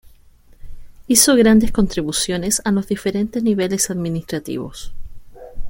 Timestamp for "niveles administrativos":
3.43-4.93